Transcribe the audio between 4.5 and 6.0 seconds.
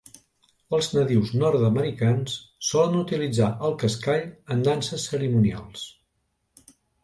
en danses cerimonials.